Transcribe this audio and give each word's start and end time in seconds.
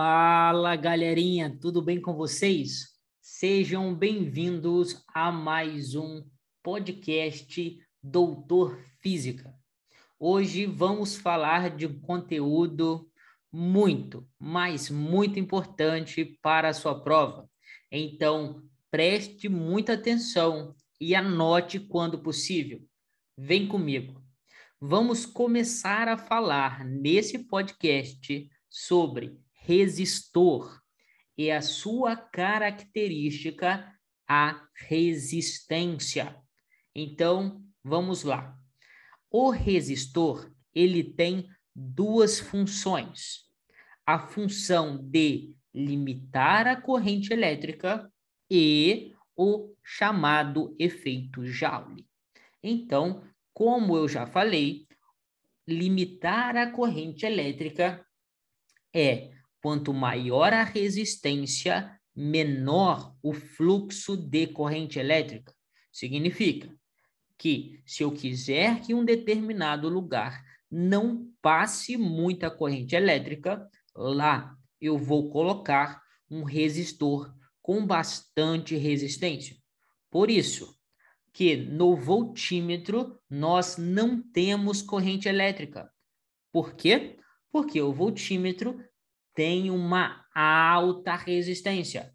Fala 0.00 0.76
galerinha, 0.76 1.58
tudo 1.60 1.82
bem 1.82 2.00
com 2.00 2.14
vocês? 2.14 2.96
Sejam 3.20 3.92
bem-vindos 3.92 5.04
a 5.12 5.32
mais 5.32 5.96
um 5.96 6.24
podcast 6.62 7.76
Doutor 8.00 8.78
Física. 9.00 9.52
Hoje 10.16 10.66
vamos 10.66 11.16
falar 11.16 11.74
de 11.76 11.88
um 11.88 12.00
conteúdo 12.00 13.10
muito, 13.50 14.24
mas 14.38 14.88
muito 14.88 15.40
importante 15.40 16.38
para 16.40 16.68
a 16.68 16.74
sua 16.74 17.02
prova. 17.02 17.50
Então, 17.90 18.62
preste 18.92 19.48
muita 19.48 19.94
atenção 19.94 20.76
e 21.00 21.12
anote 21.12 21.80
quando 21.80 22.22
possível. 22.22 22.80
Vem 23.36 23.66
comigo. 23.66 24.22
Vamos 24.80 25.26
começar 25.26 26.06
a 26.06 26.16
falar 26.16 26.84
nesse 26.84 27.40
podcast 27.40 28.48
sobre 28.70 29.36
resistor 29.68 30.80
e 31.36 31.50
a 31.50 31.60
sua 31.60 32.16
característica, 32.16 33.94
a 34.26 34.66
resistência. 34.74 36.34
Então, 36.94 37.62
vamos 37.84 38.22
lá. 38.22 38.58
O 39.30 39.50
resistor, 39.50 40.50
ele 40.74 41.04
tem 41.04 41.46
duas 41.76 42.40
funções. 42.40 43.44
A 44.06 44.18
função 44.18 44.96
de 45.02 45.54
limitar 45.74 46.66
a 46.66 46.80
corrente 46.80 47.30
elétrica 47.30 48.10
e 48.50 49.14
o 49.36 49.74
chamado 49.84 50.74
efeito 50.78 51.44
Joule. 51.44 52.08
Então, 52.62 53.22
como 53.52 53.98
eu 53.98 54.08
já 54.08 54.26
falei, 54.26 54.86
limitar 55.66 56.56
a 56.56 56.70
corrente 56.70 57.26
elétrica 57.26 58.02
é 58.94 59.37
quanto 59.62 59.92
maior 59.92 60.52
a 60.52 60.64
resistência, 60.64 61.98
menor 62.14 63.14
o 63.22 63.32
fluxo 63.32 64.16
de 64.16 64.46
corrente 64.48 64.98
elétrica. 64.98 65.54
Significa 65.92 66.74
que 67.36 67.80
se 67.86 68.02
eu 68.02 68.10
quiser 68.12 68.80
que 68.82 68.94
um 68.94 69.04
determinado 69.04 69.88
lugar 69.88 70.44
não 70.70 71.30
passe 71.40 71.96
muita 71.96 72.50
corrente 72.50 72.94
elétrica, 72.94 73.68
lá 73.94 74.54
eu 74.80 74.98
vou 74.98 75.30
colocar 75.30 76.02
um 76.30 76.42
resistor 76.42 77.32
com 77.62 77.86
bastante 77.86 78.76
resistência. 78.76 79.56
Por 80.10 80.30
isso 80.30 80.76
que 81.32 81.56
no 81.56 81.94
voltímetro 81.94 83.20
nós 83.30 83.76
não 83.76 84.20
temos 84.20 84.82
corrente 84.82 85.28
elétrica. 85.28 85.90
Por 86.52 86.74
quê? 86.74 87.18
Porque 87.50 87.80
o 87.80 87.92
voltímetro 87.92 88.82
tem 89.38 89.70
uma 89.70 90.24
alta 90.34 91.14
resistência. 91.14 92.12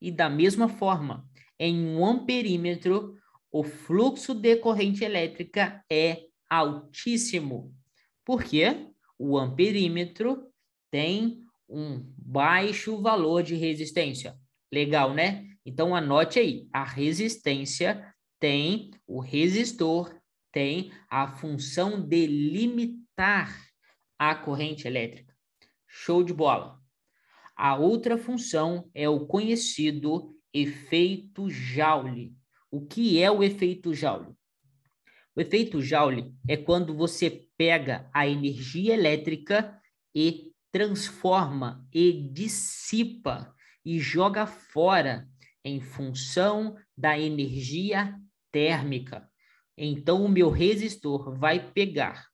E 0.00 0.10
da 0.10 0.30
mesma 0.30 0.70
forma, 0.70 1.28
em 1.58 1.84
um 1.84 2.02
amperímetro, 2.02 3.14
o 3.52 3.62
fluxo 3.62 4.32
de 4.32 4.56
corrente 4.56 5.04
elétrica 5.04 5.84
é 5.92 6.22
altíssimo. 6.48 7.74
Por 8.24 8.42
quê? 8.42 8.88
O 9.18 9.36
amperímetro 9.36 10.50
tem 10.90 11.42
um 11.68 12.10
baixo 12.16 13.02
valor 13.02 13.42
de 13.42 13.54
resistência. 13.54 14.34
Legal, 14.72 15.12
né? 15.12 15.44
Então 15.66 15.94
anote 15.94 16.38
aí, 16.38 16.66
a 16.72 16.84
resistência 16.84 18.02
tem 18.40 18.92
o 19.06 19.20
resistor 19.20 20.18
tem 20.50 20.90
a 21.10 21.28
função 21.28 22.00
de 22.00 22.26
limitar 22.26 23.54
a 24.18 24.34
corrente 24.34 24.88
elétrica. 24.88 25.31
Show 25.94 26.24
de 26.24 26.32
bola. 26.32 26.80
A 27.54 27.76
outra 27.76 28.16
função 28.16 28.90
é 28.94 29.06
o 29.10 29.26
conhecido 29.26 30.34
efeito 30.50 31.50
Joule. 31.50 32.34
O 32.70 32.80
que 32.86 33.22
é 33.22 33.30
o 33.30 33.42
efeito 33.42 33.92
Joule? 33.92 34.34
O 35.36 35.40
efeito 35.42 35.82
Joule 35.82 36.34
é 36.48 36.56
quando 36.56 36.96
você 36.96 37.46
pega 37.58 38.08
a 38.10 38.26
energia 38.26 38.94
elétrica 38.94 39.78
e 40.14 40.50
transforma 40.72 41.86
e 41.92 42.26
dissipa 42.32 43.54
e 43.84 44.00
joga 44.00 44.46
fora 44.46 45.28
em 45.62 45.78
função 45.78 46.74
da 46.96 47.18
energia 47.18 48.18
térmica. 48.50 49.30
Então, 49.76 50.24
o 50.24 50.28
meu 50.28 50.48
resistor 50.48 51.38
vai 51.38 51.70
pegar 51.72 52.31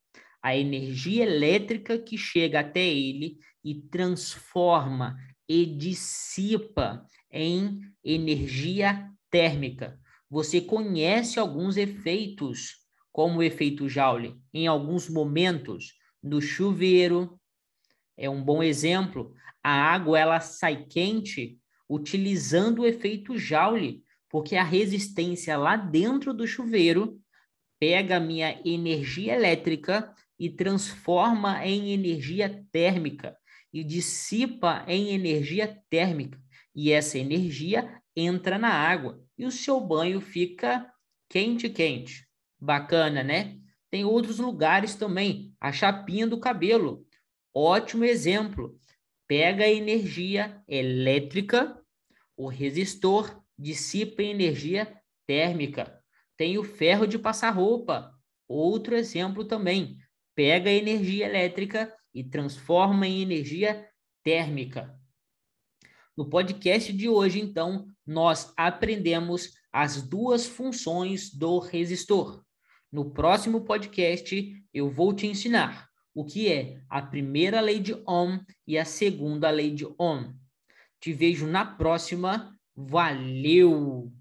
a 0.48 0.56
energia 0.56 1.24
elétrica 1.24 1.98
que 1.98 2.16
chega 2.16 2.60
até 2.60 2.86
ele 2.86 3.38
e 3.62 3.74
transforma 3.74 5.14
e 5.46 5.66
dissipa 5.66 7.04
em 7.30 7.80
energia 8.02 9.10
térmica. 9.30 10.00
Você 10.30 10.60
conhece 10.60 11.38
alguns 11.38 11.76
efeitos, 11.76 12.76
como 13.12 13.38
o 13.38 13.42
efeito 13.42 13.90
Joule, 13.90 14.40
em 14.52 14.66
alguns 14.66 15.08
momentos, 15.08 15.92
no 16.22 16.40
chuveiro, 16.40 17.38
é 18.16 18.30
um 18.30 18.42
bom 18.42 18.62
exemplo. 18.62 19.34
A 19.62 19.70
água 19.70 20.18
ela 20.18 20.40
sai 20.40 20.86
quente 20.86 21.58
utilizando 21.86 22.80
o 22.80 22.86
efeito 22.86 23.36
Joule, 23.36 24.02
porque 24.30 24.56
a 24.56 24.64
resistência 24.64 25.58
lá 25.58 25.76
dentro 25.76 26.32
do 26.32 26.46
chuveiro 26.46 27.20
pega 27.78 28.16
a 28.16 28.20
minha 28.20 28.60
energia 28.64 29.34
elétrica 29.34 30.14
e 30.38 30.48
transforma 30.48 31.66
em 31.66 31.90
energia 31.90 32.64
térmica 32.70 33.36
e 33.72 33.82
dissipa 33.82 34.84
em 34.86 35.10
energia 35.10 35.82
térmica. 35.90 36.40
E 36.74 36.92
essa 36.92 37.18
energia 37.18 38.00
entra 38.14 38.58
na 38.58 38.70
água 38.70 39.22
e 39.36 39.44
o 39.44 39.50
seu 39.50 39.80
banho 39.80 40.20
fica 40.20 40.90
quente, 41.28 41.68
quente. 41.68 42.26
Bacana, 42.60 43.22
né? 43.22 43.58
Tem 43.90 44.04
outros 44.04 44.38
lugares 44.38 44.94
também. 44.94 45.54
A 45.60 45.72
chapinha 45.72 46.26
do 46.26 46.38
cabelo. 46.38 47.06
Ótimo 47.54 48.04
exemplo. 48.04 48.78
Pega 49.26 49.64
a 49.64 49.70
energia 49.70 50.62
elétrica, 50.66 51.80
o 52.36 52.48
resistor 52.48 53.42
dissipa 53.58 54.22
energia 54.22 54.92
térmica. 55.26 56.02
Tem 56.36 56.56
o 56.56 56.64
ferro 56.64 57.06
de 57.06 57.18
passar 57.18 57.50
roupa. 57.50 58.12
Outro 58.48 58.94
exemplo 58.94 59.44
também 59.44 59.98
pega 60.38 60.70
a 60.70 60.72
energia 60.72 61.26
elétrica 61.26 61.92
e 62.14 62.22
transforma 62.22 63.08
em 63.08 63.22
energia 63.22 63.84
térmica. 64.22 64.96
No 66.16 66.30
podcast 66.30 66.92
de 66.92 67.08
hoje, 67.08 67.40
então, 67.40 67.88
nós 68.06 68.52
aprendemos 68.56 69.54
as 69.72 70.00
duas 70.00 70.46
funções 70.46 71.34
do 71.34 71.58
resistor. 71.58 72.44
No 72.92 73.10
próximo 73.10 73.62
podcast, 73.62 74.54
eu 74.72 74.88
vou 74.88 75.12
te 75.12 75.26
ensinar 75.26 75.88
o 76.14 76.24
que 76.24 76.48
é 76.52 76.82
a 76.88 77.02
primeira 77.02 77.60
lei 77.60 77.80
de 77.80 77.94
Ohm 78.06 78.38
e 78.64 78.78
a 78.78 78.84
segunda 78.84 79.50
lei 79.50 79.74
de 79.74 79.86
Ohm. 79.98 80.36
Te 81.00 81.12
vejo 81.12 81.48
na 81.48 81.64
próxima. 81.66 82.56
Valeu! 82.76 84.12